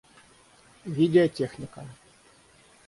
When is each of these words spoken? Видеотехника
Видеотехника 0.95 1.85